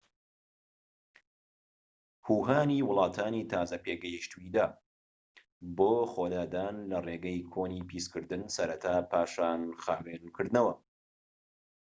هو 2.25 2.37
هانی 2.49 2.79
وڵاتانی 2.89 3.43
تازە 3.53 3.77
پێگەشتووی 3.85 4.49
دا 4.55 4.67
بۆ 5.77 5.93
خۆلادان 6.13 6.75
لە 6.91 6.97
ڕێگەی 7.07 7.47
کۆنی 7.53 7.85
پیسکردن 7.89 8.43
سەرەتا 8.55 8.95
پاشان 9.11 9.61
خاوێنکردنەوە 9.83 10.73